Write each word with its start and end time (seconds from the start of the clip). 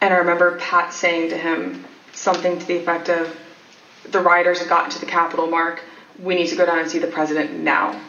And 0.00 0.12
I 0.12 0.18
remember 0.18 0.58
Pat 0.58 0.92
saying 0.92 1.30
to 1.30 1.38
him 1.38 1.84
something 2.12 2.58
to 2.58 2.66
the 2.66 2.76
effect 2.76 3.08
of, 3.08 3.34
The 4.10 4.20
rioters 4.20 4.60
have 4.60 4.68
gotten 4.68 4.90
to 4.90 4.98
the 4.98 5.06
Capitol, 5.06 5.46
Mark. 5.46 5.82
We 6.18 6.34
need 6.34 6.48
to 6.48 6.56
go 6.56 6.66
down 6.66 6.78
and 6.78 6.90
see 6.90 6.98
the 6.98 7.06
president 7.06 7.52
now. 7.52 8.00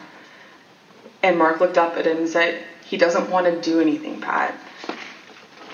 And 1.22 1.38
Mark 1.38 1.60
looked 1.60 1.78
up 1.78 1.96
at 1.96 2.06
him 2.06 2.18
and 2.18 2.28
said, 2.28 2.62
He 2.84 2.96
doesn't 2.96 3.30
want 3.30 3.46
to 3.46 3.60
do 3.60 3.80
anything, 3.80 4.20
Pat. 4.20 4.54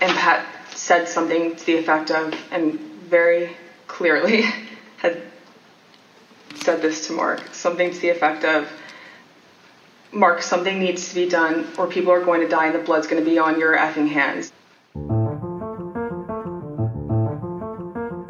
And 0.00 0.12
Pat 0.12 0.46
said 0.74 1.08
something 1.08 1.56
to 1.56 1.66
the 1.66 1.76
effect 1.76 2.10
of, 2.10 2.34
and 2.50 2.78
very 2.78 3.56
clearly 3.86 4.42
had 4.98 5.22
said 6.56 6.80
this 6.82 7.06
to 7.08 7.12
Mark, 7.12 7.54
something 7.54 7.92
to 7.92 7.98
the 8.00 8.08
effect 8.08 8.44
of, 8.44 8.68
Mark, 10.12 10.42
something 10.42 10.78
needs 10.78 11.08
to 11.08 11.14
be 11.14 11.28
done, 11.28 11.66
or 11.76 11.88
people 11.88 12.12
are 12.12 12.24
going 12.24 12.40
to 12.40 12.48
die 12.48 12.66
and 12.66 12.74
the 12.74 12.78
blood's 12.78 13.08
going 13.08 13.22
to 13.22 13.28
be 13.28 13.38
on 13.38 13.58
your 13.58 13.76
effing 13.76 14.08
hands. 14.08 14.52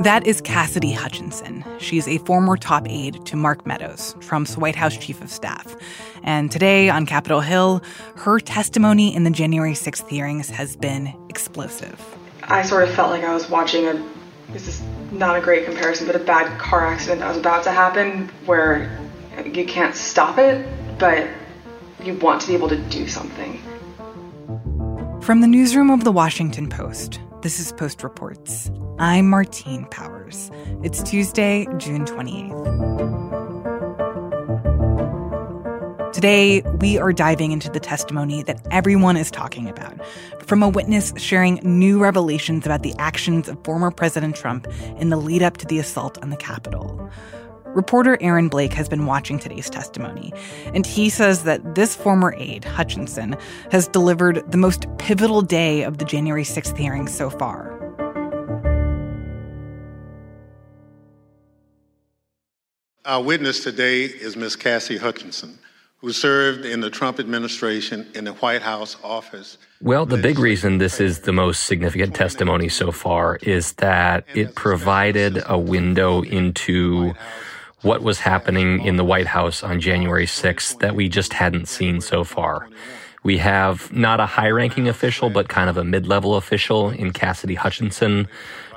That 0.05 0.27
is 0.27 0.43
Cassidy 0.43 0.93
Hutchinson. 0.93 1.65
She's 1.79 2.07
a 2.07 2.19
former 2.19 2.59
top 2.59 2.87
aide 2.87 3.25
to 3.25 3.37
Mark 3.37 3.67
Meadows, 3.67 4.15
Trump's 4.21 4.55
White 4.55 4.77
House 4.77 4.95
chief 4.99 5.23
of 5.23 5.31
staff. 5.31 5.75
And 6.23 6.53
today 6.53 6.91
on 6.91 7.07
Capitol 7.07 7.41
Hill, 7.41 7.83
her 8.17 8.39
testimony 8.39 9.15
in 9.15 9.25
the 9.25 9.31
January 9.31 9.73
6th 9.73 10.07
hearings 10.07 10.51
has 10.51 10.77
been 10.77 11.17
explosive. 11.31 11.99
I 12.43 12.61
sort 12.65 12.87
of 12.87 12.95
felt 12.95 13.13
like 13.13 13.25
I 13.25 13.33
was 13.33 13.49
watching 13.49 13.87
a, 13.87 14.07
this 14.53 14.69
is 14.69 14.83
not 15.11 15.39
a 15.39 15.41
great 15.41 15.65
comparison, 15.65 16.07
but 16.07 16.17
a 16.17 16.23
bad 16.23 16.61
car 16.61 16.87
accident 16.87 17.21
that 17.21 17.29
was 17.29 17.39
about 17.39 17.65
to 17.65 17.71
happen 17.71 18.29
where 18.45 19.01
you 19.43 19.65
can't 19.65 19.95
stop 19.95 20.37
it, 20.37 20.69
but 20.99 21.31
you 22.03 22.13
want 22.19 22.43
to 22.43 22.49
be 22.49 22.53
able 22.53 22.69
to 22.69 22.77
do 22.91 23.09
something. 23.09 23.59
From 25.23 25.41
the 25.41 25.47
newsroom 25.47 25.89
of 25.89 26.05
the 26.05 26.13
Washington 26.13 26.69
Post, 26.69 27.21
this 27.41 27.59
is 27.59 27.73
Post 27.73 28.05
Reports. 28.05 28.71
I'm 28.99 29.29
Martine 29.29 29.87
Powers. 29.87 30.53
It's 30.85 31.03
Tuesday, 31.03 31.67
June 31.79 32.05
28th. 32.05 32.53
Today, 36.13 36.61
we 36.79 36.97
are 36.97 37.13
diving 37.13 37.51
into 37.51 37.69
the 37.69 37.81
testimony 37.81 38.45
that 38.45 38.65
everyone 38.71 39.17
is 39.17 39.33
talking 39.33 39.69
about, 39.69 39.99
from 40.47 40.63
a 40.63 40.69
witness 40.69 41.13
sharing 41.17 41.57
new 41.65 41.99
revelations 41.99 42.65
about 42.67 42.85
the 42.85 42.95
actions 43.01 43.49
of 43.49 43.59
former 43.65 43.91
President 43.91 44.37
Trump 44.37 44.69
in 44.99 45.09
the 45.09 45.17
lead 45.17 45.43
up 45.43 45.57
to 45.57 45.67
the 45.67 45.81
assault 45.81 46.17
on 46.23 46.31
the 46.31 46.37
Capitol. 46.37 47.11
Reporter 47.65 48.17
Aaron 48.21 48.49
Blake 48.49 48.73
has 48.75 48.89
been 48.89 49.07
watching 49.07 49.41
today's 49.41 49.69
testimony, 49.69 50.33
and 50.73 50.87
he 50.87 51.11
says 51.11 51.43
that 51.43 51.75
this 51.75 51.97
former 51.97 52.33
aide, 52.39 52.65
Hutchinson, 52.65 53.37
has 53.73 53.89
delivered 53.89 54.49
the 54.53 54.57
most 54.57 54.87
pivotal 54.99 55.43
day 55.43 55.83
of 55.83 55.99
the 55.99 56.05
January 56.05 56.45
6th 56.45 56.77
hearings 56.77 57.13
so 57.13 57.29
far. 57.29 57.74
Our 63.07 63.23
witness 63.23 63.63
today 63.63 64.05
is 64.05 64.35
Ms. 64.35 64.57
Cassie 64.57 64.97
Hutchinson, 64.97 65.59
who 65.99 66.11
served 66.11 66.65
in 66.65 66.81
the 66.81 66.89
Trump 66.89 67.21
administration 67.21 68.07
in 68.15 68.25
the 68.25 68.33
White 68.33 68.63
House 68.63 68.97
office. 69.05 69.59
Well, 69.83 70.07
the 70.07 70.17
big 70.17 70.39
reason 70.39 70.79
this 70.79 71.01
is 71.01 71.21
the 71.21 71.33
most 71.33 71.65
significant 71.65 72.15
testimony 72.15 72.71
so 72.71 72.93
far 72.93 73.37
is 73.43 73.75
that 73.75 74.25
it 74.35 74.55
provided 74.55 75.43
a 75.45 75.59
window 75.59 76.23
into 76.23 77.13
what 77.83 78.03
was 78.03 78.21
happening 78.21 78.83
in 78.83 78.97
the 78.97 79.05
White 79.05 79.27
House 79.27 79.63
on 79.63 79.81
January 79.81 80.25
6th 80.25 80.79
that 80.79 80.95
we 80.95 81.11
just 81.11 81.35
hadn't 81.35 81.69
seen 81.69 82.01
so 82.01 82.25
far. 82.25 82.71
We 83.25 83.39
have 83.39 83.91
not 83.91 84.21
a 84.21 84.27
high 84.27 84.51
ranking 84.51 84.87
official, 84.87 85.31
but 85.31 85.49
kind 85.49 85.71
of 85.71 85.77
a 85.79 85.85
mid 85.85 86.07
level 86.07 86.37
official 86.37 86.91
in 86.91 87.13
Cassidy 87.13 87.55
Hutchinson 87.55 88.29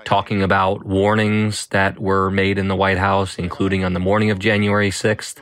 talking 0.06 0.42
about 0.42 0.86
warnings 0.86 1.68
that 1.68 2.00
were 2.00 2.32
made 2.32 2.58
in 2.58 2.70
the 2.70 2.76
White 2.76 2.98
House, 2.98 3.38
including 3.38 3.84
on 3.84 3.92
the 3.92 4.00
morning 4.00 4.32
of 4.32 4.40
January 4.40 4.90
6th, 4.90 5.42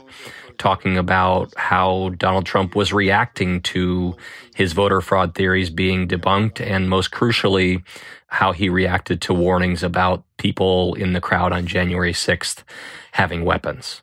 talking 0.57 0.97
about 0.97 1.53
how 1.55 2.09
Donald 2.17 2.47
Trump 2.47 2.75
was 2.75 2.91
reacting 2.91 3.61
to 3.61 4.15
his 4.55 4.73
voter 4.73 5.01
fraud 5.01 5.35
theories 5.35 5.69
being 5.69 6.07
debunked, 6.07 6.59
and 6.59 6.89
most 6.89 7.11
crucially, 7.11 7.83
how 8.25 8.53
he 8.53 8.67
reacted 8.67 9.21
to 9.21 9.35
warnings 9.35 9.83
about 9.83 10.23
people 10.37 10.95
in 10.95 11.13
the 11.13 11.21
crowd 11.21 11.53
on 11.53 11.67
January 11.67 12.13
6th 12.13 12.63
having 13.11 13.45
weapons. 13.45 14.01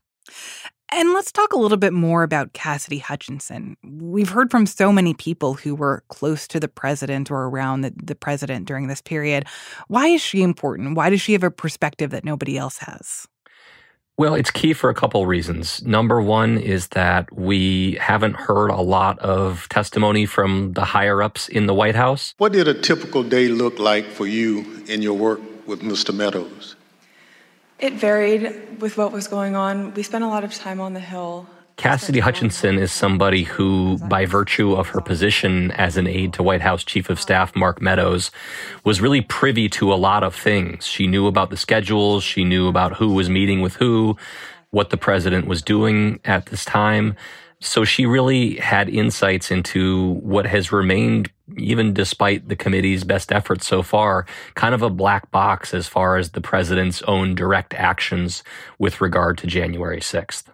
And 0.94 1.14
let's 1.14 1.32
talk 1.32 1.54
a 1.54 1.58
little 1.58 1.78
bit 1.78 1.94
more 1.94 2.22
about 2.22 2.53
Cassidy 2.53 2.98
Hutchinson. 2.98 3.78
We've 3.82 4.28
heard 4.28 4.50
from 4.50 4.66
so 4.66 4.92
many 4.92 5.14
people 5.14 5.54
who 5.54 5.75
were 5.75 6.04
close 6.08 6.47
to 6.48 6.60
the 6.60 6.69
president 6.69 7.30
or 7.30 7.44
around 7.44 7.80
the, 7.80 7.94
the 7.97 8.14
president 8.14 8.66
during 8.66 8.88
this 8.88 9.00
period. 9.00 9.47
Why 9.88 10.08
is 10.08 10.20
she 10.20 10.42
important? 10.42 10.94
Why 10.94 11.08
does 11.08 11.22
she 11.22 11.32
have 11.32 11.44
a 11.44 11.50
perspective 11.50 12.10
that 12.10 12.26
nobody 12.26 12.58
else 12.58 12.76
has? 12.78 13.26
Well, 14.19 14.34
it's 14.34 14.50
key 14.50 14.75
for 14.75 14.91
a 14.91 14.94
couple 14.94 15.25
reasons. 15.25 15.82
Number 15.82 16.20
one 16.20 16.58
is 16.58 16.88
that 16.88 17.32
we 17.34 17.92
haven't 17.92 18.36
heard 18.36 18.69
a 18.69 18.82
lot 18.82 19.19
of 19.20 19.66
testimony 19.70 20.26
from 20.26 20.75
the 20.75 20.84
higher 20.84 21.22
ups 21.22 21.48
in 21.48 21.66
the 21.66 21.75
White 21.75 21.94
House. 21.94 22.34
What 22.36 22.52
did 22.52 22.69
a 22.69 22.75
typical 22.75 23.22
day 23.22 23.48
look 23.48 23.78
like 23.78 24.04
for 24.04 24.26
you 24.26 24.84
in 24.86 25.00
your 25.00 25.14
work 25.14 25.41
with 25.66 25.81
Mr. 25.81 26.14
Meadows? 26.14 26.76
It 27.82 27.94
varied 27.94 28.81
with 28.81 28.97
what 28.97 29.10
was 29.10 29.26
going 29.26 29.56
on. 29.56 29.93
We 29.94 30.04
spent 30.04 30.22
a 30.22 30.28
lot 30.28 30.44
of 30.44 30.54
time 30.54 30.81
on 30.81 30.94
the 30.94 31.00
Hill. 31.00 31.48
Cassidy 31.76 32.20
Hutchinson 32.20 32.78
is 32.78 32.93
somebody 32.93 33.43
who, 33.43 33.98
by 34.06 34.25
virtue 34.25 34.75
of 34.75 34.87
her 34.91 35.00
position 35.00 35.72
as 35.72 35.97
an 35.97 36.06
aide 36.06 36.32
to 36.34 36.44
White 36.44 36.60
House 36.60 36.84
Chief 36.84 37.10
of 37.10 37.20
Staff 37.20 37.56
Mark 37.56 37.82
Meadows, 37.82 38.31
was 38.84 39.00
really 39.00 39.20
privy 39.20 39.69
to 39.70 39.93
a 39.93 39.97
lot 39.97 40.22
of 40.22 40.32
things. 40.32 40.87
She 40.87 41.09
knew 41.09 41.26
about 41.26 41.50
the 41.50 41.56
schedules, 41.56 42.22
she 42.22 42.44
knew 42.44 42.69
about 42.69 42.98
who 42.98 43.15
was 43.15 43.28
meeting 43.28 43.62
with 43.62 43.75
who, 43.75 44.16
what 44.70 44.91
the 44.91 44.97
president 44.97 45.49
was 45.49 45.60
doing 45.60 46.20
at 46.25 46.47
this 46.47 46.64
time. 46.64 47.16
So 47.62 47.84
she 47.84 48.06
really 48.06 48.56
had 48.56 48.88
insights 48.88 49.52
into 49.52 50.14
what 50.14 50.46
has 50.46 50.72
remained, 50.72 51.30
even 51.56 51.94
despite 51.94 52.48
the 52.48 52.56
committee's 52.56 53.04
best 53.04 53.30
efforts 53.30 53.68
so 53.68 53.82
far, 53.82 54.26
kind 54.54 54.74
of 54.74 54.82
a 54.82 54.90
black 54.90 55.30
box 55.30 55.72
as 55.72 55.86
far 55.86 56.16
as 56.16 56.30
the 56.30 56.40
president's 56.40 57.02
own 57.02 57.36
direct 57.36 57.72
actions 57.74 58.42
with 58.80 59.00
regard 59.00 59.38
to 59.38 59.46
January 59.46 60.00
6th. 60.00 60.44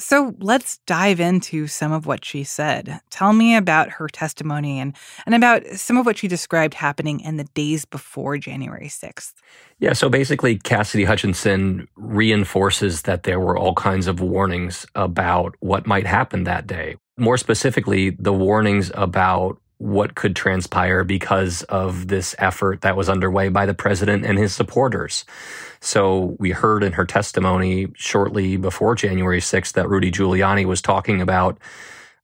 So 0.00 0.34
let's 0.40 0.78
dive 0.86 1.20
into 1.20 1.66
some 1.66 1.92
of 1.92 2.06
what 2.06 2.24
she 2.24 2.42
said. 2.42 3.00
Tell 3.10 3.32
me 3.32 3.54
about 3.54 3.90
her 3.90 4.08
testimony 4.08 4.80
and, 4.80 4.96
and 5.26 5.34
about 5.34 5.64
some 5.66 5.98
of 5.98 6.06
what 6.06 6.16
she 6.16 6.26
described 6.26 6.74
happening 6.74 7.20
in 7.20 7.36
the 7.36 7.44
days 7.44 7.84
before 7.84 8.38
January 8.38 8.88
6th. 8.88 9.34
Yeah, 9.78 9.92
so 9.92 10.08
basically, 10.08 10.58
Cassidy 10.58 11.04
Hutchinson 11.04 11.86
reinforces 11.96 13.02
that 13.02 13.24
there 13.24 13.40
were 13.40 13.56
all 13.56 13.74
kinds 13.74 14.06
of 14.06 14.20
warnings 14.20 14.86
about 14.94 15.54
what 15.60 15.86
might 15.86 16.06
happen 16.06 16.44
that 16.44 16.66
day. 16.66 16.96
More 17.18 17.36
specifically, 17.36 18.10
the 18.10 18.32
warnings 18.32 18.90
about 18.94 19.60
what 19.80 20.14
could 20.14 20.36
transpire 20.36 21.04
because 21.04 21.62
of 21.64 22.08
this 22.08 22.34
effort 22.38 22.82
that 22.82 22.98
was 22.98 23.08
underway 23.08 23.48
by 23.48 23.64
the 23.64 23.72
president 23.72 24.26
and 24.26 24.38
his 24.38 24.54
supporters. 24.54 25.24
So 25.80 26.36
we 26.38 26.50
heard 26.50 26.84
in 26.84 26.92
her 26.92 27.06
testimony 27.06 27.88
shortly 27.94 28.58
before 28.58 28.94
January 28.94 29.40
6th 29.40 29.72
that 29.72 29.88
Rudy 29.88 30.12
Giuliani 30.12 30.66
was 30.66 30.82
talking 30.82 31.22
about 31.22 31.58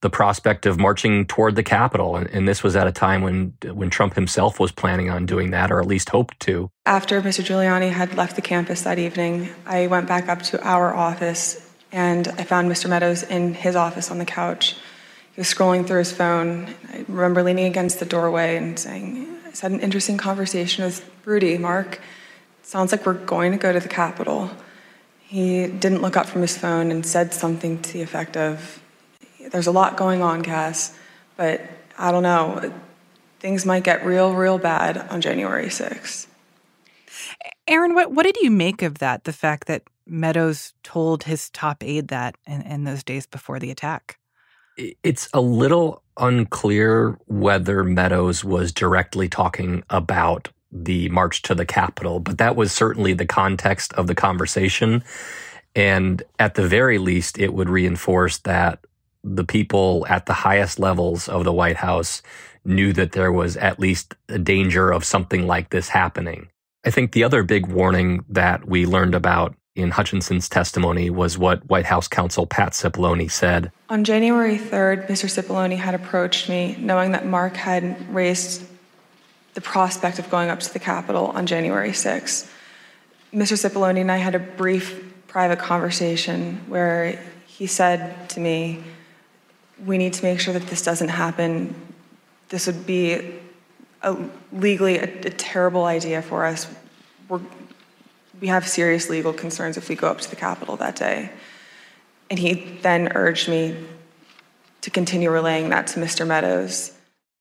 the 0.02 0.10
prospect 0.10 0.66
of 0.66 0.78
marching 0.78 1.24
toward 1.24 1.56
the 1.56 1.62
Capitol. 1.62 2.16
And, 2.16 2.28
and, 2.28 2.46
this 2.46 2.62
was 2.62 2.76
at 2.76 2.86
a 2.86 2.92
time 2.92 3.22
when, 3.22 3.54
when 3.72 3.88
Trump 3.88 4.14
himself 4.14 4.60
was 4.60 4.70
planning 4.70 5.08
on 5.08 5.24
doing 5.24 5.52
that, 5.52 5.72
or 5.72 5.80
at 5.80 5.86
least 5.86 6.10
hoped 6.10 6.38
to. 6.40 6.70
After 6.84 7.22
Mr. 7.22 7.42
Giuliani 7.42 7.90
had 7.90 8.14
left 8.14 8.36
the 8.36 8.42
campus 8.42 8.82
that 8.82 8.98
evening, 8.98 9.48
I 9.64 9.86
went 9.86 10.06
back 10.06 10.28
up 10.28 10.42
to 10.42 10.62
our 10.62 10.94
office 10.94 11.66
and 11.90 12.28
I 12.28 12.44
found 12.44 12.70
Mr. 12.70 12.90
Meadows 12.90 13.22
in 13.22 13.54
his 13.54 13.74
office 13.74 14.10
on 14.10 14.18
the 14.18 14.26
couch. 14.26 14.76
He 15.36 15.40
was 15.42 15.52
scrolling 15.52 15.86
through 15.86 15.98
his 15.98 16.12
phone. 16.12 16.74
I 16.90 17.04
remember 17.08 17.42
leaning 17.42 17.66
against 17.66 18.00
the 18.00 18.06
doorway 18.06 18.56
and 18.56 18.78
saying, 18.78 19.36
I 19.44 19.50
had 19.60 19.70
an 19.70 19.80
interesting 19.80 20.16
conversation 20.16 20.82
with 20.82 21.06
Rudy, 21.26 21.58
Mark. 21.58 22.00
Sounds 22.62 22.90
like 22.90 23.04
we're 23.04 23.12
going 23.12 23.52
to 23.52 23.58
go 23.58 23.70
to 23.70 23.78
the 23.78 23.86
Capitol. 23.86 24.50
He 25.20 25.66
didn't 25.66 26.00
look 26.00 26.16
up 26.16 26.24
from 26.24 26.40
his 26.40 26.56
phone 26.56 26.90
and 26.90 27.04
said 27.04 27.34
something 27.34 27.82
to 27.82 27.92
the 27.92 28.00
effect 28.00 28.38
of, 28.38 28.82
There's 29.52 29.66
a 29.66 29.72
lot 29.72 29.98
going 29.98 30.22
on, 30.22 30.42
Cass, 30.42 30.98
but 31.36 31.60
I 31.98 32.12
don't 32.12 32.22
know. 32.22 32.72
Things 33.38 33.66
might 33.66 33.84
get 33.84 34.06
real, 34.06 34.32
real 34.32 34.56
bad 34.56 34.96
on 35.10 35.20
January 35.20 35.66
6th. 35.66 36.28
Aaron, 37.68 37.94
what, 37.94 38.10
what 38.10 38.22
did 38.22 38.38
you 38.38 38.50
make 38.50 38.80
of 38.80 39.00
that? 39.00 39.24
The 39.24 39.34
fact 39.34 39.66
that 39.66 39.82
Meadows 40.06 40.72
told 40.82 41.24
his 41.24 41.50
top 41.50 41.84
aide 41.84 42.08
that 42.08 42.36
in, 42.46 42.62
in 42.62 42.84
those 42.84 43.04
days 43.04 43.26
before 43.26 43.58
the 43.58 43.70
attack? 43.70 44.18
It's 44.76 45.28
a 45.32 45.40
little 45.40 46.02
unclear 46.18 47.18
whether 47.26 47.84
Meadows 47.84 48.44
was 48.44 48.72
directly 48.72 49.28
talking 49.28 49.82
about 49.90 50.48
the 50.72 51.08
march 51.08 51.42
to 51.42 51.54
the 51.54 51.66
Capitol, 51.66 52.20
but 52.20 52.38
that 52.38 52.56
was 52.56 52.72
certainly 52.72 53.12
the 53.14 53.26
context 53.26 53.92
of 53.94 54.06
the 54.06 54.14
conversation. 54.14 55.02
And 55.74 56.22
at 56.38 56.54
the 56.54 56.66
very 56.66 56.98
least, 56.98 57.38
it 57.38 57.54
would 57.54 57.68
reinforce 57.68 58.38
that 58.38 58.80
the 59.22 59.44
people 59.44 60.06
at 60.08 60.26
the 60.26 60.32
highest 60.32 60.78
levels 60.78 61.28
of 61.28 61.44
the 61.44 61.52
White 61.52 61.76
House 61.76 62.22
knew 62.64 62.92
that 62.92 63.12
there 63.12 63.32
was 63.32 63.56
at 63.56 63.80
least 63.80 64.14
a 64.28 64.38
danger 64.38 64.90
of 64.90 65.04
something 65.04 65.46
like 65.46 65.70
this 65.70 65.88
happening. 65.88 66.48
I 66.84 66.90
think 66.90 67.12
the 67.12 67.24
other 67.24 67.42
big 67.42 67.66
warning 67.66 68.24
that 68.28 68.66
we 68.66 68.86
learned 68.86 69.14
about 69.14 69.54
in 69.76 69.90
Hutchinson's 69.90 70.48
testimony 70.48 71.10
was 71.10 71.36
what 71.38 71.68
White 71.68 71.84
House 71.84 72.08
counsel 72.08 72.46
Pat 72.46 72.72
Cipollone 72.72 73.30
said. 73.30 73.70
On 73.90 74.02
January 74.02 74.58
3rd, 74.58 75.06
Mr. 75.06 75.28
Cipollone 75.28 75.76
had 75.76 75.94
approached 75.94 76.48
me 76.48 76.76
knowing 76.78 77.12
that 77.12 77.26
Mark 77.26 77.56
had 77.56 78.12
raised 78.12 78.64
the 79.54 79.60
prospect 79.60 80.18
of 80.18 80.28
going 80.30 80.50
up 80.50 80.60
to 80.60 80.72
the 80.72 80.78
Capitol 80.78 81.26
on 81.26 81.46
January 81.46 81.90
6th. 81.90 82.50
Mr. 83.32 83.54
Cipollone 83.54 84.00
and 84.00 84.10
I 84.10 84.16
had 84.16 84.34
a 84.34 84.38
brief 84.38 85.14
private 85.28 85.58
conversation 85.58 86.60
where 86.68 87.22
he 87.46 87.66
said 87.66 88.28
to 88.30 88.40
me, 88.40 88.82
We 89.84 89.98
need 89.98 90.14
to 90.14 90.24
make 90.24 90.40
sure 90.40 90.54
that 90.54 90.66
this 90.68 90.82
doesn't 90.82 91.08
happen. 91.08 91.74
This 92.48 92.66
would 92.66 92.86
be 92.86 93.34
a, 94.02 94.16
legally 94.52 94.98
a, 94.98 95.04
a 95.04 95.30
terrible 95.30 95.84
idea 95.84 96.22
for 96.22 96.46
us. 96.46 96.66
We're, 97.28 97.40
we 98.40 98.48
have 98.48 98.66
serious 98.66 99.08
legal 99.08 99.32
concerns 99.32 99.76
if 99.76 99.88
we 99.88 99.94
go 99.94 100.08
up 100.08 100.20
to 100.20 100.30
the 100.30 100.36
Capitol 100.36 100.76
that 100.76 100.96
day. 100.96 101.30
And 102.30 102.38
he 102.38 102.78
then 102.82 103.12
urged 103.14 103.48
me 103.48 103.76
to 104.82 104.90
continue 104.90 105.30
relaying 105.30 105.70
that 105.70 105.86
to 105.88 106.00
Mr. 106.00 106.26
Meadows. 106.26 106.92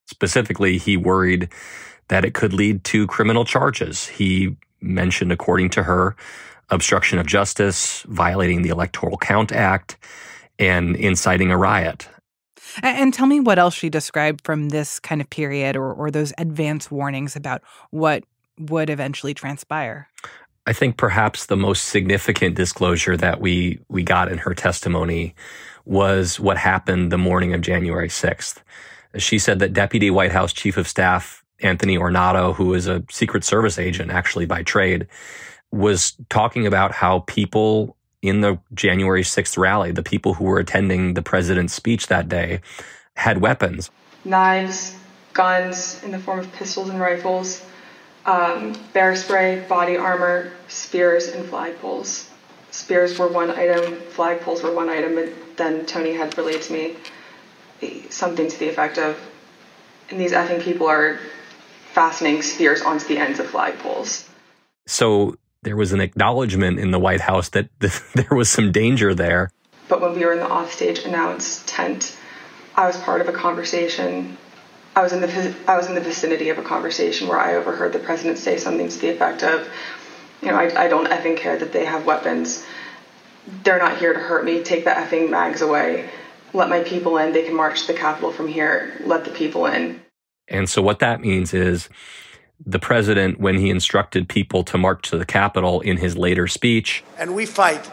Specifically, 0.08 0.78
he 0.78 0.98
worried 0.98 1.50
that 2.08 2.24
it 2.24 2.34
could 2.34 2.54
lead 2.54 2.84
to 2.86 3.08
criminal 3.08 3.46
charges. 3.46 4.08
He 4.08 4.56
mentioned, 4.82 5.32
according 5.32 5.72
to 5.72 5.84
her, 5.84 6.16
obstruction 6.70 7.20
of 7.20 7.26
justice, 7.26 8.04
violating 8.04 8.62
the 8.62 8.70
Electoral 8.70 9.18
Count 9.18 9.52
Act, 9.52 9.98
and 10.60 10.96
inciting 10.96 11.52
a 11.52 11.58
riot. 11.58 12.08
And 12.82 13.14
tell 13.14 13.26
me 13.26 13.40
what 13.40 13.60
else 13.60 13.74
she 13.74 13.90
described 13.90 14.42
from 14.44 14.70
this 14.70 15.00
kind 15.00 15.22
of 15.22 15.30
period 15.30 15.76
or, 15.76 15.94
or 15.94 16.12
those 16.12 16.34
advance 16.38 16.92
warnings 16.92 17.36
about 17.36 17.62
what 17.92 18.24
would 18.60 18.90
eventually 18.90 19.34
transpire. 19.34 20.08
I 20.68 20.74
think 20.74 20.98
perhaps 20.98 21.46
the 21.46 21.58
most 21.58 21.86
significant 21.86 22.56
disclosure 22.56 23.16
that 23.18 23.40
we 23.40 23.80
we 23.88 24.04
got 24.04 24.32
in 24.32 24.40
her 24.40 24.54
testimony 24.54 25.36
was 25.86 26.40
what 26.40 26.58
happened 26.58 27.12
the 27.12 27.18
morning 27.18 27.54
of 27.54 27.62
January 27.62 28.10
6th. 28.10 28.58
She 29.18 29.38
said 29.38 29.60
that 29.60 29.74
Deputy 29.74 30.10
White 30.10 30.32
House 30.32 30.52
Chief 30.52 30.78
of 30.78 30.88
Staff 30.88 31.44
Anthony 31.62 31.98
Ornato, 31.98 32.54
who 32.56 32.74
is 32.74 32.88
a 32.88 33.04
Secret 33.12 33.44
Service 33.44 33.78
agent 33.78 34.12
actually 34.12 34.46
by 34.46 34.64
trade, 34.64 35.08
was 35.72 36.16
talking 36.30 36.66
about 36.66 36.92
how 36.92 37.20
people 37.28 37.96
in 38.22 38.42
the 38.42 38.58
January 38.74 39.22
6th 39.22 39.58
rally, 39.58 39.92
the 39.92 40.02
people 40.02 40.34
who 40.34 40.46
were 40.46 40.58
attending 40.58 41.14
the 41.14 41.22
president's 41.22 41.74
speech 41.74 42.08
that 42.08 42.28
day, 42.28 42.60
had 43.16 43.40
weapons. 43.40 43.92
Knives, 44.24 44.98
guns 45.34 46.04
in 46.04 46.12
the 46.12 46.20
form 46.20 46.40
of 46.40 46.52
pistols 46.54 46.90
and 46.90 47.00
rifles, 47.00 47.64
um, 48.26 48.76
bear 48.94 49.16
spray, 49.16 49.62
body 49.68 49.98
armor, 49.98 50.52
spears, 50.68 51.28
and 51.30 51.46
flagpoles. 51.46 52.30
Spears 52.72 53.18
were 53.18 53.28
one 53.28 53.52
item, 53.52 53.96
flagpoles 54.12 54.64
were 54.64 54.74
one 54.74 54.90
item, 54.90 55.18
and 55.18 55.34
then 55.56 55.86
Tony 55.86 56.14
had 56.14 56.38
relayed 56.38 56.62
to 56.64 56.74
me 56.74 56.98
something 58.10 58.50
to 58.50 58.60
the 58.60 58.68
effect 58.68 58.98
of, 58.98 59.18
and 60.10 60.20
these 60.20 60.32
effing 60.32 60.62
people 60.62 60.88
are 60.88 61.20
fastening 61.94 62.42
spears 62.42 62.82
onto 62.82 63.08
the 63.08 63.18
ends 63.18 63.40
of 63.40 63.48
flagpoles. 63.48 64.28
So 64.86 65.38
there 65.62 65.76
was 65.76 65.94
an 65.94 66.02
acknowledgement 66.02 66.80
in 66.80 66.92
the 66.92 67.00
White 67.00 67.22
House 67.22 67.50
that 67.50 67.70
there 67.80 68.38
was 68.38 68.50
some 68.50 68.72
danger 68.72 69.14
there. 69.16 69.52
But 69.88 70.02
when 70.02 70.16
we 70.16 70.26
were 70.26 70.34
in 70.34 70.40
the 70.40 70.50
offstage 70.50 71.06
announce 71.06 71.64
tent, 71.66 72.18
I 72.76 72.88
was 72.88 72.98
part 72.98 73.22
of 73.22 73.30
a 73.30 73.32
conversation 73.32 74.38
I 74.96 75.04
was 75.04 75.12
in 75.12 75.20
the 75.20 75.56
I 75.68 75.76
was 75.76 75.88
in 75.88 75.96
the 75.96 76.02
vicinity 76.02 76.50
of 76.50 76.58
a 76.58 76.64
conversation 76.64 77.28
where 77.28 77.40
I 77.40 77.56
overheard 77.56 77.92
the 77.92 78.00
president 78.00 78.38
say 78.38 78.58
something 78.58 78.88
to 78.88 79.00
the 79.00 79.10
effect 79.10 79.44
of, 79.44 79.68
you 80.42 80.50
know, 80.50 80.56
I, 80.56 80.86
I 80.86 80.88
don't 80.88 81.08
effing 81.08 81.36
care 81.36 81.58
that 81.58 81.74
they 81.74 81.84
have 81.84 82.06
weapons. 82.06 82.66
They're 83.64 83.78
not 83.78 83.98
here 83.98 84.14
to 84.14 84.20
hurt 84.20 84.46
me. 84.46 84.64
Take 84.64 84.86
the 84.86 84.92
effing 84.92 85.30
mags 85.30 85.62
away. 85.62 86.10
Let 86.54 86.70
my 86.70 86.80
people 86.82 87.18
in. 87.18 87.34
They 87.34 87.44
can 87.44 87.56
march 87.56 87.82
to 87.82 87.88
the 87.88 88.00
Capitol 88.00 88.32
from 88.32 88.48
here. 88.48 88.94
Let 89.04 89.26
the 89.26 89.32
people 89.32 89.66
in. 89.66 90.02
And 90.48 90.70
so 90.70 90.82
what 90.82 91.00
that 91.00 91.20
means 91.20 91.54
is 91.54 91.90
the 92.66 92.80
president, 92.80 93.40
when 93.40 93.58
he 93.58 93.70
instructed 93.70 94.30
people 94.30 94.64
to 94.64 94.78
march 94.78 95.10
to 95.10 95.18
the 95.18 95.26
Capitol 95.26 95.82
in 95.82 95.98
his 95.98 96.18
later 96.18 96.48
speech. 96.48 97.04
And 97.18 97.36
we 97.36 97.46
fight. 97.46 97.92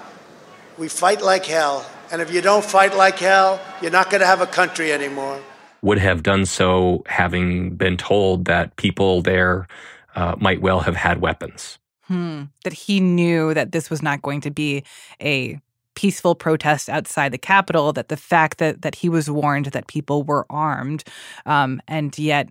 We 0.78 0.88
fight 0.88 1.20
like 1.20 1.46
hell. 1.46 1.84
And 2.12 2.22
if 2.22 2.32
you 2.32 2.40
don't 2.40 2.64
fight 2.64 2.96
like 2.96 3.19
hell, 3.19 3.60
you're 3.81 3.90
not 3.90 4.08
going 4.08 4.20
to 4.20 4.26
have 4.26 4.40
a 4.40 4.46
country 4.46 4.93
anymore 4.93 5.40
would 5.82 5.99
have 5.99 6.23
done 6.23 6.46
so 6.46 7.02
having 7.06 7.75
been 7.76 7.96
told 7.96 8.44
that 8.46 8.75
people 8.76 9.20
there 9.23 9.67
uh, 10.14 10.37
might 10.38 10.61
well 10.61 10.81
have 10.81 10.96
had 10.96 11.20
weapons. 11.20 11.79
Hmm. 12.02 12.44
That 12.64 12.73
he 12.73 13.00
knew 13.00 13.55
that 13.55 13.73
this 13.73 13.90
was 13.90 14.02
not 14.02 14.23
going 14.23 14.40
to 14.43 14.50
be 14.50 14.84
a 15.20 15.61
peaceful 15.94 16.34
protest 16.34 16.88
outside 16.88 17.32
the 17.32 17.38
Capitol, 17.38 17.93
that 17.93 18.08
the 18.08 18.17
fact 18.17 18.58
that, 18.58 18.82
that 18.82 18.94
he 18.96 19.08
was 19.08 19.31
warned 19.31 19.67
that 19.67 19.87
people 19.87 20.23
were 20.23 20.46
armed 20.49 21.05
um, 21.46 21.82
and 21.87 22.19
yet 22.19 22.49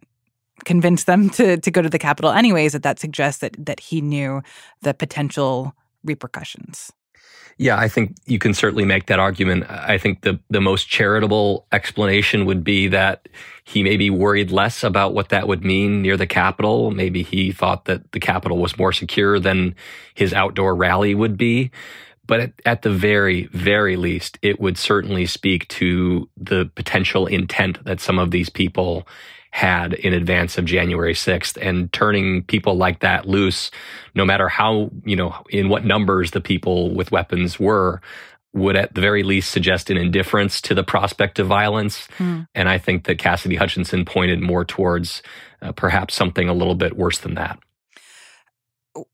convinced 0.66 1.06
them 1.08 1.30
to, 1.38 1.58
to 1.58 1.72
go 1.72 1.82
to 1.82 1.90
the 1.90 2.00
Capitol 2.00 2.32
anyways, 2.32 2.74
that 2.74 2.84
that 2.84 3.00
suggests 3.00 3.42
that, 3.42 3.56
that 3.64 3.80
he 3.80 4.02
knew 4.02 4.42
the 4.82 4.94
potential 4.94 5.74
repercussions. 6.04 6.92
Yeah, 7.58 7.78
I 7.78 7.90
think 7.90 8.16
you 8.26 8.40
can 8.40 8.56
certainly 8.56 8.86
make 8.86 9.06
that 9.06 9.20
argument. 9.20 9.70
I 9.70 10.00
think 10.00 10.22
the, 10.22 10.40
the 10.50 10.62
most 10.62 10.90
charitable 10.90 11.68
explanation 11.72 12.46
would 12.46 12.64
be 12.64 12.88
that 12.88 13.28
he 13.66 13.84
maybe 13.84 14.10
worried 14.10 14.50
less 14.50 14.84
about 14.84 15.14
what 15.14 15.30
that 15.30 15.48
would 15.48 15.64
mean 15.64 16.02
near 16.02 16.18
the 16.18 16.26
Capitol. 16.26 16.90
Maybe 16.90 17.22
he 17.22 17.52
thought 17.52 17.86
that 17.86 18.14
the 18.14 18.20
Capitol 18.20 18.58
was 18.58 18.80
more 18.80 18.92
secure 18.92 19.40
than 19.40 19.76
his 20.16 20.34
outdoor 20.34 20.76
rally 20.76 21.14
would 21.14 21.38
be. 21.38 21.70
But 22.26 22.40
at, 22.40 22.54
at 22.66 22.82
the 22.82 22.90
very, 22.90 23.46
very 23.48 23.96
least, 23.96 24.40
it 24.42 24.60
would 24.60 24.78
certainly 24.78 25.26
speak 25.26 25.68
to 25.68 26.30
the 26.38 26.72
potential 26.74 27.28
intent 27.28 27.84
that 27.84 28.00
some 28.00 28.18
of 28.18 28.32
these 28.32 28.50
people 28.50 29.08
had 29.52 29.94
in 29.94 30.14
advance 30.14 30.58
of 30.58 30.66
January 30.66 31.14
6th 31.14 31.58
and 31.62 31.92
turning 31.94 32.44
people 32.44 32.76
like 32.76 33.00
that 33.02 33.28
loose, 33.28 33.70
no 34.16 34.26
matter 34.26 34.48
how, 34.48 34.90
you 35.04 35.16
know, 35.16 35.36
in 35.50 35.70
what 35.70 35.86
numbers 35.86 36.32
the 36.32 36.42
people 36.42 36.94
with 36.94 37.12
weapons 37.12 37.60
were, 37.60 38.02
would 38.54 38.76
at 38.76 38.94
the 38.94 39.02
very 39.02 39.24
least 39.24 39.52
suggest 39.52 39.90
an 39.90 39.98
indifference 39.98 40.62
to 40.62 40.74
the 40.74 40.84
prospect 40.84 41.40
of 41.40 41.48
violence. 41.48 42.08
Mm. 42.18 42.48
And 42.56 42.70
I 42.70 42.78
think 42.78 43.06
that 43.06 43.18
Cassidy 43.18 43.56
Hutchinson 43.56 44.04
pointed 44.06 44.42
more 44.42 44.66
towards 44.66 45.22
uh, 45.62 45.72
perhaps 45.74 46.16
something 46.16 46.50
a 46.50 46.54
little 46.54 46.76
bit 46.76 46.98
worse 46.98 47.20
than 47.20 47.36
that. 47.36 47.60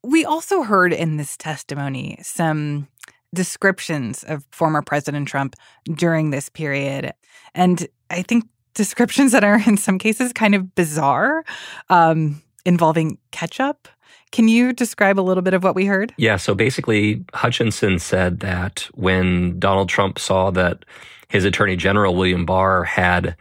We 0.03 0.25
also 0.25 0.63
heard 0.63 0.91
in 0.91 1.17
this 1.17 1.37
testimony 1.37 2.17
some 2.23 2.87
descriptions 3.33 4.23
of 4.23 4.45
former 4.51 4.81
President 4.81 5.27
Trump 5.27 5.55
during 5.85 6.31
this 6.31 6.49
period. 6.49 7.13
And 7.53 7.87
I 8.09 8.23
think 8.23 8.45
descriptions 8.77 9.33
that 9.33 9.43
are 9.43 9.59
in 9.67 9.75
some 9.75 9.97
cases 9.99 10.31
kind 10.31 10.55
of 10.55 10.73
bizarre 10.75 11.43
um, 11.89 12.41
involving 12.65 13.17
ketchup. 13.31 13.89
Can 14.31 14.47
you 14.47 14.73
describe 14.73 15.19
a 15.19 15.21
little 15.21 15.41
bit 15.41 15.53
of 15.53 15.63
what 15.63 15.75
we 15.75 15.85
heard? 15.85 16.13
Yeah. 16.17 16.35
So 16.37 16.53
basically, 16.53 17.25
Hutchinson 17.33 17.97
said 17.99 18.41
that 18.41 18.87
when 18.93 19.57
Donald 19.59 19.89
Trump 19.89 20.19
saw 20.19 20.51
that 20.51 20.83
his 21.29 21.45
attorney 21.45 21.75
general, 21.75 22.15
William 22.15 22.45
Barr, 22.45 22.83
had 22.83 23.35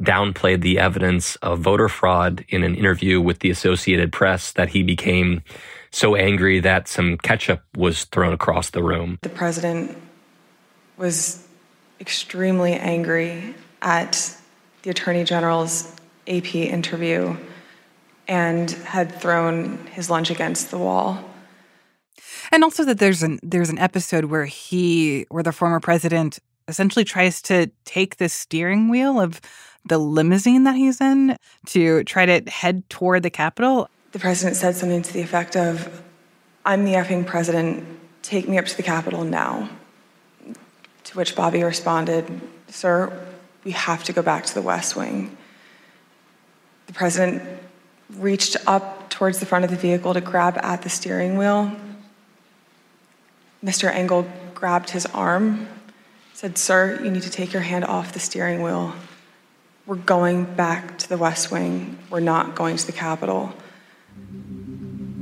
downplayed 0.00 0.62
the 0.62 0.78
evidence 0.78 1.34
of 1.36 1.58
voter 1.58 1.88
fraud 1.88 2.44
in 2.48 2.62
an 2.62 2.76
interview 2.76 3.20
with 3.20 3.40
the 3.40 3.50
Associated 3.50 4.12
Press, 4.12 4.52
that 4.52 4.68
he 4.68 4.84
became 4.84 5.42
so 5.90 6.14
angry 6.14 6.60
that 6.60 6.86
some 6.86 7.18
ketchup 7.18 7.62
was 7.76 8.04
thrown 8.04 8.32
across 8.32 8.70
the 8.70 8.82
room. 8.82 9.18
The 9.22 9.28
president 9.28 9.96
was 10.96 11.44
extremely 12.00 12.74
angry 12.74 13.56
at 13.82 14.37
the 14.88 14.92
Attorney 14.92 15.22
General's 15.22 15.92
AP 16.26 16.54
interview 16.54 17.36
and 18.26 18.70
had 18.70 19.14
thrown 19.14 19.76
his 19.88 20.08
lunch 20.08 20.30
against 20.30 20.70
the 20.70 20.78
wall. 20.78 21.22
And 22.50 22.64
also 22.64 22.86
that 22.86 22.98
there's 22.98 23.22
an 23.22 23.38
there's 23.42 23.68
an 23.68 23.78
episode 23.78 24.24
where 24.24 24.46
he 24.46 25.26
where 25.28 25.42
the 25.42 25.52
former 25.52 25.78
president 25.78 26.38
essentially 26.68 27.04
tries 27.04 27.42
to 27.42 27.70
take 27.84 28.16
the 28.16 28.30
steering 28.30 28.88
wheel 28.88 29.20
of 29.20 29.42
the 29.84 29.98
limousine 29.98 30.64
that 30.64 30.74
he's 30.74 31.02
in 31.02 31.36
to 31.66 32.02
try 32.04 32.24
to 32.24 32.50
head 32.50 32.88
toward 32.88 33.24
the 33.24 33.30
Capitol. 33.30 33.90
The 34.12 34.18
president 34.18 34.56
said 34.56 34.74
something 34.74 35.02
to 35.02 35.12
the 35.12 35.20
effect 35.20 35.54
of, 35.54 36.02
I'm 36.64 36.86
the 36.86 36.94
effing 36.94 37.26
president, 37.26 37.86
take 38.22 38.48
me 38.48 38.56
up 38.56 38.64
to 38.64 38.76
the 38.76 38.82
Capitol 38.82 39.24
now. 39.24 39.68
To 41.04 41.16
which 41.18 41.36
Bobby 41.36 41.62
responded, 41.62 42.40
Sir, 42.68 43.27
we 43.68 43.72
have 43.72 44.02
to 44.02 44.14
go 44.14 44.22
back 44.22 44.46
to 44.46 44.54
the 44.54 44.62
West 44.62 44.96
Wing. 44.96 45.36
The 46.86 46.94
president 46.94 47.42
reached 48.14 48.56
up 48.66 49.10
towards 49.10 49.40
the 49.40 49.44
front 49.44 49.66
of 49.66 49.70
the 49.70 49.76
vehicle 49.76 50.14
to 50.14 50.22
grab 50.22 50.56
at 50.62 50.80
the 50.80 50.88
steering 50.88 51.36
wheel. 51.36 51.76
Mr. 53.62 53.92
Engel 53.92 54.26
grabbed 54.54 54.88
his 54.88 55.04
arm, 55.04 55.68
said, 56.32 56.56
Sir, 56.56 56.98
you 57.04 57.10
need 57.10 57.24
to 57.24 57.30
take 57.30 57.52
your 57.52 57.60
hand 57.60 57.84
off 57.84 58.14
the 58.14 58.20
steering 58.20 58.62
wheel. 58.62 58.94
we're 59.84 59.96
going 59.96 60.44
back 60.44 60.96
to 60.96 61.08
the 61.10 61.18
West 61.18 61.50
Wing. 61.50 61.98
We're 62.08 62.20
not 62.20 62.54
going 62.54 62.78
to 62.78 62.86
the 62.86 62.92
Capitol. 62.92 63.52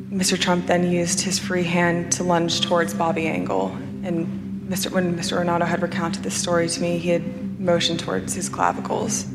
Mr. 0.09 0.39
Trump 0.39 0.69
then 0.69 0.89
used 0.89 1.21
his 1.21 1.37
free 1.41 1.65
hand 1.65 2.13
to 2.13 2.23
lunge 2.23 2.61
towards 2.61 2.95
Bobby 2.95 3.27
Engel. 3.27 3.73
And 4.05 4.71
Mr. 4.71 4.93
when 4.93 5.19
Mr. 5.19 5.37
Ornato 5.45 5.67
had 5.67 5.83
recounted 5.83 6.23
this 6.23 6.37
story 6.37 6.69
to 6.69 6.81
me, 6.81 6.99
he 6.99 7.09
had 7.09 7.46
motioned 7.67 8.01
towards 8.01 8.33
his 8.33 8.49
clavicles. 8.49 9.27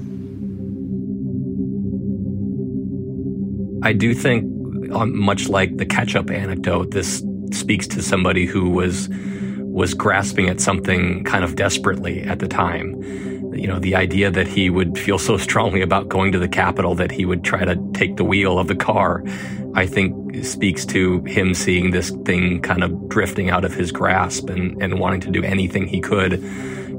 I 3.84 3.94
do 3.94 4.14
think, 4.14 4.46
um, 4.94 5.18
much 5.18 5.50
like 5.50 5.78
the 5.78 5.86
ketchup 5.86 6.32
anecdote, 6.32 6.92
this 6.92 7.24
speaks 7.52 7.88
to 7.88 8.02
somebody 8.02 8.46
who 8.46 8.70
was 8.70 9.10
was 9.72 9.94
grasping 9.94 10.50
at 10.50 10.60
something 10.60 11.24
kind 11.24 11.46
of 11.46 11.56
desperately 11.56 12.22
at 12.24 12.40
the 12.40 12.48
time. 12.48 13.02
You 13.54 13.68
know, 13.68 13.80
the 13.80 13.96
idea 13.96 14.30
that 14.30 14.48
he 14.48 14.70
would 14.70 14.98
feel 14.98 15.18
so 15.18 15.38
strongly 15.38 15.82
about 15.82 16.10
going 16.10 16.34
to 16.34 16.40
the 16.40 16.50
Capitol 16.50 16.94
that 16.96 17.10
he 17.10 17.26
would 17.26 17.44
try 17.44 17.64
to 17.64 17.78
take 17.94 18.18
the 18.18 18.26
wheel 18.26 18.60
of 18.60 18.68
the 18.68 18.76
car, 18.76 19.24
I 19.74 19.86
think 19.86 20.44
speaks 20.44 20.86
to 20.88 21.24
him 21.24 21.54
seeing 21.54 21.92
this 21.92 22.10
thing 22.26 22.62
kind 22.62 22.84
of 22.84 23.08
drifting 23.08 23.50
out 23.50 23.64
of 23.64 23.74
his 23.74 23.92
grasp 23.92 24.50
and, 24.50 24.82
and 24.82 25.00
wanting 25.00 25.22
to 25.22 25.32
do 25.32 25.42
anything 25.44 25.88
he 25.88 26.02
could 26.02 26.34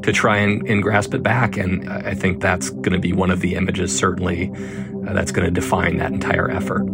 to 0.02 0.12
try 0.12 0.38
and, 0.38 0.66
and 0.68 0.82
grasp 0.82 1.14
it 1.14 1.23
back. 1.23 1.56
And 1.56 1.88
I 1.90 2.14
think 2.14 2.40
that's 2.40 2.71
going 2.71 2.92
to 2.92 2.99
be 2.99 3.12
one 3.12 3.30
of 3.30 3.40
the 3.40 3.54
images, 3.54 3.97
certainly, 3.97 4.50
uh, 5.06 5.12
that's 5.12 5.32
going 5.32 5.44
to 5.47 5.50
define 5.50 5.99
that 5.99 6.12
entire 6.12 6.50
effort. 6.50 6.87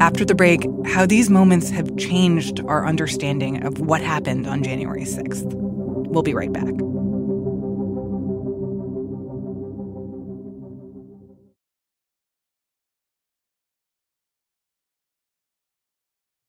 After 0.00 0.24
the 0.24 0.34
break, 0.34 0.66
how 0.86 1.06
these 1.06 1.30
moments 1.30 1.70
have 1.70 1.96
changed 1.96 2.60
our 2.66 2.86
understanding 2.86 3.64
of 3.64 3.80
what 3.80 4.00
happened 4.00 4.46
on 4.46 4.62
January 4.62 5.04
6th. 5.04 5.44
We'll 5.54 6.22
be 6.22 6.34
right 6.34 6.52
back. 6.52 6.74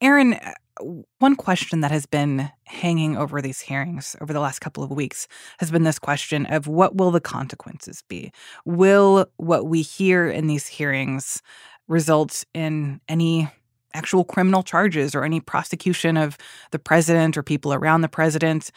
Aaron, 0.01 0.39
one 0.81 1.35
question 1.35 1.81
that 1.81 1.91
has 1.91 2.05
been 2.05 2.49
hanging 2.65 3.17
over 3.17 3.41
these 3.41 3.61
hearings 3.61 4.15
over 4.21 4.33
the 4.33 4.39
last 4.39 4.59
couple 4.59 4.83
of 4.83 4.91
weeks 4.91 5.27
has 5.59 5.71
been 5.71 5.83
this 5.83 5.99
question 5.99 6.45
of 6.47 6.67
what 6.67 6.95
will 6.95 7.11
the 7.11 7.21
consequences 7.21 8.03
be? 8.07 8.31
Will 8.65 9.27
what 9.37 9.67
we 9.67 9.81
hear 9.81 10.29
in 10.29 10.47
these 10.47 10.67
hearings 10.67 11.41
result 11.87 12.43
in 12.53 12.99
any 13.07 13.49
actual 13.93 14.25
criminal 14.25 14.61
charges 14.61 15.15
or 15.15 15.23
any 15.23 15.39
prosecution 15.39 16.17
of 16.17 16.37
the 16.71 16.79
president 16.79 17.37
or 17.37 17.43
people 17.43 17.73
around 17.73 18.01
the 18.01 18.09
president? 18.09 18.71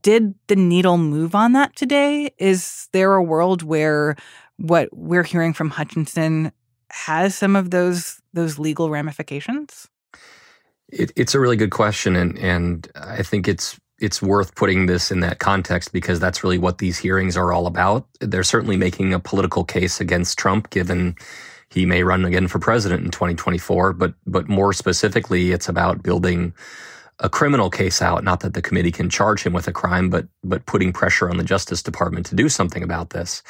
Did 0.00 0.34
the 0.46 0.56
needle 0.56 0.98
move 0.98 1.34
on 1.34 1.52
that 1.52 1.76
today? 1.76 2.30
Is 2.38 2.88
there 2.92 3.14
a 3.14 3.22
world 3.22 3.62
where 3.62 4.16
what 4.56 4.88
we're 4.92 5.22
hearing 5.22 5.52
from 5.52 5.70
Hutchinson 5.70 6.52
has 6.90 7.34
some 7.34 7.56
of 7.56 7.70
those 7.70 8.20
those 8.32 8.58
legal 8.58 8.90
ramifications? 8.90 9.88
It, 10.90 11.12
it's 11.16 11.34
a 11.34 11.40
really 11.40 11.56
good 11.56 11.70
question, 11.72 12.16
and 12.16 12.38
and 12.38 12.88
I 12.96 13.22
think 13.22 13.48
it's 13.48 13.78
it's 13.98 14.22
worth 14.22 14.54
putting 14.54 14.86
this 14.86 15.10
in 15.10 15.20
that 15.20 15.38
context 15.40 15.92
because 15.92 16.20
that's 16.20 16.44
really 16.44 16.58
what 16.58 16.78
these 16.78 16.98
hearings 16.98 17.36
are 17.36 17.52
all 17.52 17.66
about. 17.66 18.06
They're 18.20 18.44
certainly 18.44 18.76
making 18.76 19.14
a 19.14 19.20
political 19.20 19.64
case 19.64 20.00
against 20.00 20.38
Trump, 20.38 20.70
given 20.70 21.16
he 21.70 21.86
may 21.86 22.04
run 22.04 22.24
again 22.24 22.48
for 22.48 22.58
president 22.60 23.04
in 23.04 23.10
2024. 23.10 23.94
But 23.94 24.14
but 24.26 24.48
more 24.48 24.72
specifically, 24.72 25.52
it's 25.52 25.68
about 25.68 26.02
building 26.02 26.54
a 27.20 27.28
criminal 27.30 27.70
case 27.70 28.02
out. 28.02 28.24
Not 28.24 28.40
that 28.40 28.54
the 28.54 28.62
committee 28.62 28.92
can 28.92 29.10
charge 29.10 29.42
him 29.44 29.52
with 29.52 29.68
a 29.68 29.72
crime, 29.72 30.10
but 30.10 30.28
but 30.44 30.66
putting 30.66 30.92
pressure 30.92 31.28
on 31.30 31.38
the 31.38 31.44
Justice 31.44 31.82
Department 31.82 32.26
to 32.26 32.36
do 32.36 32.48
something 32.48 32.82
about 32.84 33.10
this. 33.10 33.42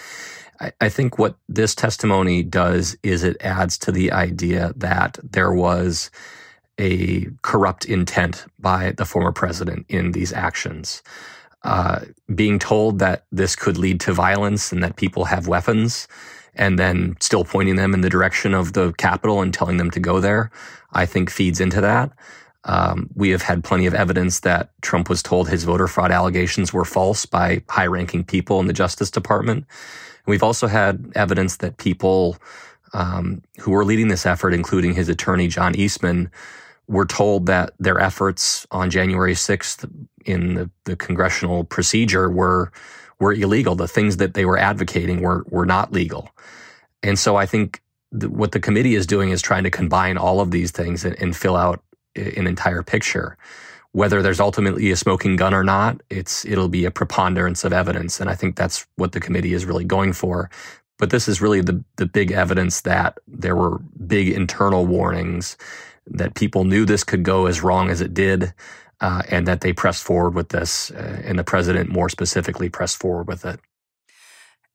I, 0.60 0.72
I 0.80 0.88
think 0.88 1.18
what 1.18 1.36
this 1.48 1.74
testimony 1.74 2.42
does 2.42 2.96
is 3.02 3.24
it 3.24 3.36
adds 3.42 3.78
to 3.78 3.92
the 3.92 4.12
idea 4.12 4.72
that 4.76 5.18
there 5.22 5.52
was 5.52 6.10
a 6.78 7.26
corrupt 7.42 7.84
intent 7.84 8.44
by 8.58 8.92
the 8.92 9.04
former 9.04 9.32
president 9.32 9.86
in 9.88 10.12
these 10.12 10.32
actions. 10.32 11.02
Uh, 11.62 12.00
being 12.34 12.58
told 12.58 12.98
that 12.98 13.24
this 13.32 13.56
could 13.56 13.76
lead 13.78 13.98
to 14.00 14.12
violence 14.12 14.72
and 14.72 14.82
that 14.82 14.96
people 14.96 15.24
have 15.24 15.48
weapons, 15.48 16.06
and 16.54 16.78
then 16.78 17.16
still 17.20 17.44
pointing 17.44 17.76
them 17.76 17.92
in 17.92 18.00
the 18.00 18.08
direction 18.08 18.54
of 18.54 18.72
the 18.72 18.92
Capitol 18.94 19.42
and 19.42 19.52
telling 19.52 19.76
them 19.76 19.90
to 19.90 20.00
go 20.00 20.20
there, 20.20 20.50
I 20.92 21.06
think 21.06 21.30
feeds 21.30 21.60
into 21.60 21.80
that. 21.80 22.12
Um, 22.64 23.08
we 23.14 23.30
have 23.30 23.42
had 23.42 23.62
plenty 23.62 23.86
of 23.86 23.94
evidence 23.94 24.40
that 24.40 24.70
Trump 24.82 25.08
was 25.08 25.22
told 25.22 25.48
his 25.48 25.64
voter 25.64 25.86
fraud 25.86 26.10
allegations 26.10 26.72
were 26.72 26.84
false 26.84 27.24
by 27.24 27.62
high 27.68 27.86
ranking 27.86 28.24
people 28.24 28.58
in 28.58 28.66
the 28.66 28.72
Justice 28.72 29.10
Department. 29.10 29.58
And 29.58 30.26
we've 30.26 30.42
also 30.42 30.66
had 30.66 31.12
evidence 31.14 31.58
that 31.58 31.76
people 31.76 32.36
um, 32.92 33.42
who 33.60 33.70
were 33.70 33.84
leading 33.84 34.08
this 34.08 34.26
effort, 34.26 34.52
including 34.52 34.94
his 34.94 35.08
attorney, 35.08 35.46
John 35.46 35.76
Eastman, 35.76 36.30
were 36.88 37.06
told 37.06 37.46
that 37.46 37.72
their 37.78 38.00
efforts 38.00 38.66
on 38.70 38.90
January 38.90 39.34
6th 39.34 39.90
in 40.24 40.54
the, 40.54 40.70
the 40.84 40.96
congressional 40.96 41.64
procedure 41.64 42.30
were 42.30 42.72
were 43.18 43.32
illegal. 43.32 43.74
The 43.74 43.88
things 43.88 44.18
that 44.18 44.34
they 44.34 44.44
were 44.44 44.58
advocating 44.58 45.20
were 45.20 45.44
were 45.48 45.66
not 45.66 45.92
legal. 45.92 46.30
And 47.02 47.18
so 47.18 47.36
I 47.36 47.46
think 47.46 47.82
what 48.12 48.52
the 48.52 48.60
committee 48.60 48.94
is 48.94 49.06
doing 49.06 49.30
is 49.30 49.42
trying 49.42 49.64
to 49.64 49.70
combine 49.70 50.16
all 50.16 50.40
of 50.40 50.50
these 50.50 50.70
things 50.70 51.04
and, 51.04 51.20
and 51.20 51.36
fill 51.36 51.56
out 51.56 51.82
an 52.14 52.46
entire 52.46 52.82
picture. 52.82 53.36
Whether 53.92 54.22
there's 54.22 54.40
ultimately 54.40 54.90
a 54.90 54.96
smoking 54.96 55.36
gun 55.36 55.54
or 55.54 55.64
not, 55.64 56.02
it's 56.10 56.44
it'll 56.44 56.68
be 56.68 56.84
a 56.84 56.90
preponderance 56.90 57.64
of 57.64 57.72
evidence, 57.72 58.20
and 58.20 58.28
I 58.28 58.34
think 58.34 58.56
that's 58.56 58.86
what 58.96 59.12
the 59.12 59.20
committee 59.20 59.54
is 59.54 59.64
really 59.64 59.84
going 59.84 60.12
for. 60.12 60.50
But 60.98 61.10
this 61.10 61.28
is 61.28 61.40
really 61.40 61.62
the 61.62 61.82
the 61.96 62.06
big 62.06 62.30
evidence 62.30 62.82
that 62.82 63.18
there 63.26 63.56
were 63.56 63.78
big 64.06 64.28
internal 64.28 64.86
warnings 64.86 65.56
that 66.06 66.34
people 66.34 66.64
knew 66.64 66.84
this 66.84 67.04
could 67.04 67.22
go 67.22 67.46
as 67.46 67.62
wrong 67.62 67.90
as 67.90 68.00
it 68.00 68.14
did, 68.14 68.52
uh, 69.00 69.22
and 69.28 69.46
that 69.46 69.60
they 69.60 69.72
pressed 69.72 70.04
forward 70.04 70.34
with 70.34 70.50
this, 70.50 70.90
uh, 70.92 71.22
and 71.24 71.38
the 71.38 71.44
president 71.44 71.90
more 71.90 72.08
specifically 72.08 72.68
pressed 72.68 72.98
forward 72.98 73.28
with 73.28 73.44
it. 73.44 73.60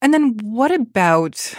And 0.01 0.13
then 0.13 0.37
what 0.41 0.71
about 0.71 1.53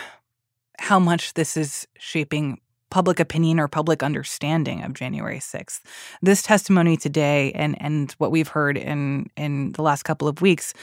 how 0.79 0.99
much 0.99 1.35
this 1.35 1.57
is 1.57 1.87
shaping 1.99 2.61
public 2.93 3.19
opinion 3.19 3.59
or 3.59 3.69
public 3.69 4.02
understanding 4.02 4.83
of 4.83 4.93
January 4.93 5.38
6th. 5.38 5.81
This 6.21 6.43
testimony 6.43 6.99
today 6.99 7.50
and 7.52 7.75
and 7.81 8.12
what 8.19 8.31
we've 8.31 8.49
heard 8.49 8.76
in 8.76 9.31
in 9.35 9.73
the 9.73 9.83
last 9.83 10.02
couple 10.02 10.29
of 10.29 10.43
weeks, 10.43 10.75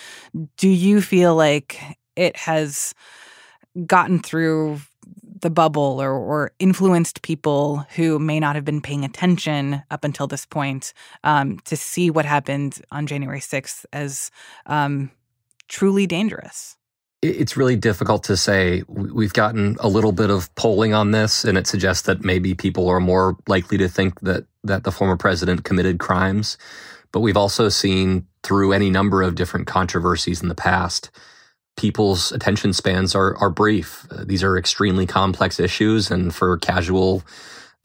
do 0.58 0.67
you 0.67 1.01
feel 1.01 1.36
like 1.36 1.79
it 2.15 2.36
has 2.36 2.96
gotten 3.86 4.19
through 4.19 4.81
the 5.41 5.50
bubble 5.50 6.01
or, 6.01 6.12
or 6.12 6.51
influenced 6.60 7.22
people 7.22 7.86
who 7.96 8.19
may 8.19 8.39
not 8.39 8.55
have 8.55 8.65
been 8.65 8.81
paying 8.81 9.05
attention 9.05 9.84
up 9.91 10.03
until 10.03 10.27
this 10.27 10.46
point 10.46 10.93
um, 11.24 11.60
to 11.65 11.75
see 11.75 12.10
what 12.10 12.25
happened 12.25 12.81
on 12.91 13.08
January 13.08 13.39
6th 13.39 13.86
as 13.93 14.31
um, 14.65 15.12
truly 15.67 16.05
dangerous? 16.08 16.75
It's 17.22 17.58
really 17.58 17.75
difficult 17.75 18.24
to 18.25 18.38
say. 18.38 18.84
We've 18.88 19.34
gotten 19.34 19.75
a 19.81 19.89
little 19.89 20.13
bit 20.13 20.29
of 20.29 20.53
polling 20.55 20.93
on 20.93 21.12
this, 21.12 21.43
and 21.43 21.58
it 21.58 21.67
suggests 21.67 22.03
that 22.03 22.24
maybe 22.24 22.53
people 22.53 22.88
are 22.88 23.01
more 23.01 23.36
likely 23.48 23.77
to 23.77 23.89
think 23.89 24.22
that 24.22 24.46
that 24.63 24.86
the 24.86 24.91
former 24.91 25.17
president 25.17 25.65
committed 25.65 26.00
crimes. 26.00 26.58
But 27.12 27.19
we've 27.19 27.36
also 27.36 27.67
seen 27.67 28.25
through 28.43 28.72
any 28.72 28.89
number 28.89 29.22
of 29.22 29.36
different 29.36 29.67
controversies 29.67 30.41
in 30.41 30.48
the 30.48 30.55
past 30.55 31.12
people's 31.79 32.33
attention 32.33 32.74
spans 32.74 33.15
are, 33.15 33.38
are 33.38 33.50
brief. 33.50 34.05
Uh, 34.12 34.25
these 34.25 34.43
are 34.43 34.57
extremely 34.57 35.07
complex 35.07 35.59
issues. 35.59 36.12
And 36.12 36.36
for 36.36 36.57
casual 36.57 37.24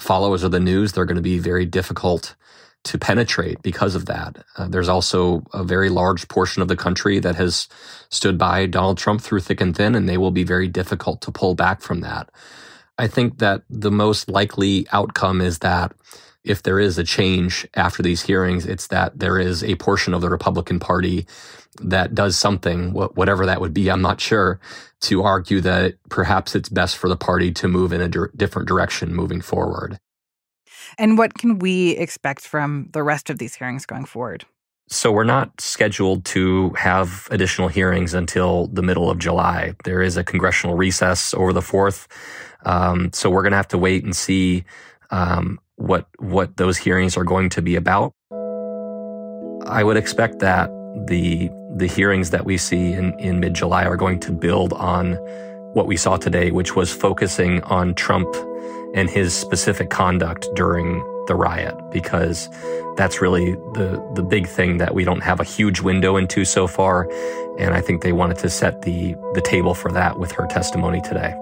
followers 0.01 0.43
of 0.43 0.51
the 0.51 0.59
news, 0.59 0.93
they're 0.93 1.05
going 1.05 1.15
to 1.15 1.23
be 1.23 1.39
very 1.39 1.65
difficult 1.65 2.35
to 2.83 2.99
penetrate 2.99 3.63
because 3.63 3.95
of 3.95 4.07
that. 4.07 4.45
Uh, 4.59 4.67
there's 4.69 4.89
also 4.89 5.45
a 5.55 5.63
very 5.63 5.89
large 5.89 6.27
portion 6.29 6.61
of 6.61 6.69
the 6.69 6.77
country 6.77 7.21
that 7.21 7.37
has 7.37 7.69
stood 8.11 8.37
by 8.37 8.67
Donald 8.67 8.99
Trump 8.99 9.23
through 9.23 9.41
thick 9.41 9.61
and 9.61 9.77
thin, 9.77 9.95
and 9.95 10.09
they 10.09 10.19
will 10.19 10.33
be 10.33 10.45
very 10.45 10.69
difficult 10.69 11.21
to 11.23 11.31
pull 11.31 11.55
back 11.55 11.81
from 11.81 12.01
that. 12.01 12.29
I 12.99 13.07
think 13.07 13.39
that 13.39 13.63
the 13.71 13.93
most 13.93 14.29
likely 14.29 14.87
outcome 14.93 15.41
is 15.41 15.61
that 15.61 15.93
if 16.43 16.63
there 16.63 16.79
is 16.79 16.99
a 16.99 17.05
change 17.05 17.67
after 17.75 18.03
these 18.03 18.23
hearings, 18.23 18.67
it's 18.67 18.89
that 18.89 19.19
there 19.19 19.39
is 19.39 19.65
a 19.65 19.77
portion 19.77 20.13
of 20.13 20.21
the 20.21 20.29
Republican 20.29 20.79
Party 20.79 21.27
that 21.81 22.15
does 22.15 22.37
something, 22.37 22.93
whatever 22.93 23.47
that 23.47 23.61
would 23.61 23.75
be, 23.75 23.91
I'm 23.91 24.03
not 24.03 24.21
sure, 24.21 24.61
to 25.03 25.23
argue 25.23 25.61
that 25.61 25.95
perhaps 26.09 26.55
it's 26.55 26.69
best 26.69 26.97
for 26.97 27.09
the 27.09 27.17
party 27.17 27.53
to 27.53 27.69
move 27.69 27.93
in 27.93 28.01
a 28.01 28.09
di- 28.09 28.27
different 28.37 28.69
direction 28.69 29.15
moving 29.15 29.41
forward. 29.41 29.99
And 30.99 31.19
what 31.19 31.35
can 31.35 31.59
we 31.59 31.91
expect 31.93 32.47
from 32.47 32.89
the 32.93 33.03
rest 33.03 33.31
of 33.31 33.39
these 33.39 33.55
hearings 33.57 33.87
going 33.87 34.05
forward? 34.05 34.45
So, 34.89 35.11
we're 35.11 35.25
not 35.25 35.61
scheduled 35.61 36.27
to 36.27 36.71
have 36.71 37.27
additional 37.31 37.69
hearings 37.69 38.13
until 38.13 38.67
the 38.67 38.83
middle 38.83 39.11
of 39.11 39.19
July. 39.19 39.75
There 39.85 40.03
is 40.03 40.19
a 40.19 40.25
congressional 40.25 40.77
recess 40.77 41.33
over 41.33 41.55
the 41.55 41.61
4th. 41.61 42.07
Um, 42.67 43.11
so, 43.13 43.31
we're 43.31 43.43
going 43.43 43.53
to 43.53 43.57
have 43.57 43.69
to 43.69 43.79
wait 43.79 44.05
and 44.05 44.15
see 44.15 44.65
um, 45.11 45.59
what, 45.77 46.07
what 46.19 46.59
those 46.59 46.77
hearings 46.77 47.17
are 47.17 47.25
going 47.25 47.49
to 47.51 47.63
be 47.63 47.77
about. 47.77 48.13
I 49.67 49.83
would 49.83 49.97
expect 49.97 50.41
that 50.41 50.69
the 51.07 51.51
the 51.75 51.87
hearings 51.87 52.31
that 52.31 52.45
we 52.45 52.57
see 52.57 52.93
in, 52.93 53.19
in 53.19 53.41
mid 53.41 53.55
July 53.55 53.85
are 53.85 53.97
going 53.97 54.21
to 54.21 54.33
build 54.33 54.73
on 54.75 55.15
what 55.73 55.87
we 55.87 55.97
saw 55.97 56.17
today, 56.17 56.51
which 56.51 56.77
was 56.77 56.93
focusing 56.93 57.63
on 57.65 57.95
Trump 57.95 58.33
and 58.95 59.11
his 59.11 59.35
specific 59.35 59.91
conduct 59.91 60.47
during 60.55 61.03
the 61.27 61.35
riot, 61.35 61.75
because 61.91 62.49
that's 62.97 63.21
really 63.21 63.55
the, 63.75 64.01
the 64.15 64.23
big 64.23 64.47
thing 64.47 64.79
that 64.79 64.95
we 64.95 65.03
don't 65.03 65.23
have 65.23 65.41
a 65.41 65.45
huge 65.45 65.81
window 65.81 66.17
into 66.17 66.45
so 66.45 66.69
far. 66.69 67.09
And 67.59 67.75
I 67.75 67.81
think 67.81 68.03
they 68.03 68.13
wanted 68.13 68.39
to 68.39 68.51
set 68.51 68.83
the, 68.83 69.17
the 69.35 69.41
table 69.41 69.75
for 69.75 69.91
that 69.91 70.19
with 70.19 70.31
her 70.33 70.47
testimony 70.47 71.01
today. 71.01 71.35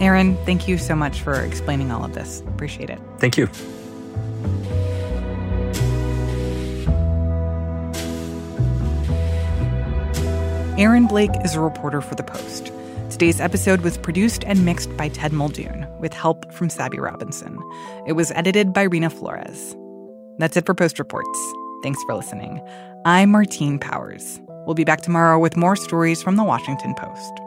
Aaron, 0.00 0.36
thank 0.44 0.66
you 0.66 0.78
so 0.78 0.94
much 0.94 1.20
for 1.20 1.34
explaining 1.40 1.90
all 1.90 2.04
of 2.04 2.14
this. 2.14 2.40
Appreciate 2.48 2.90
it. 2.90 2.98
Thank 3.18 3.36
you. 3.36 3.48
Aaron 10.76 11.06
Blake 11.06 11.30
is 11.44 11.54
a 11.54 11.60
reporter 11.60 12.00
for 12.00 12.16
The 12.16 12.24
Post. 12.24 12.72
Today's 13.08 13.40
episode 13.40 13.82
was 13.82 13.96
produced 13.96 14.42
and 14.42 14.64
mixed 14.64 14.96
by 14.96 15.08
Ted 15.08 15.32
Muldoon 15.32 15.86
with 16.00 16.12
help 16.12 16.52
from 16.52 16.68
Sabby 16.68 16.98
Robinson. 16.98 17.60
It 18.08 18.14
was 18.14 18.32
edited 18.32 18.72
by 18.72 18.88
Reena 18.88 19.12
Flores. 19.12 19.76
That's 20.38 20.56
it 20.56 20.66
for 20.66 20.74
Post 20.74 20.98
Reports. 20.98 21.38
Thanks 21.84 22.02
for 22.02 22.16
listening. 22.16 22.60
I'm 23.04 23.30
Martine 23.30 23.78
Powers. 23.78 24.40
We'll 24.66 24.74
be 24.74 24.82
back 24.82 25.02
tomorrow 25.02 25.38
with 25.38 25.56
more 25.56 25.76
stories 25.76 26.24
from 26.24 26.34
the 26.34 26.42
Washington 26.42 26.92
Post. 26.96 27.40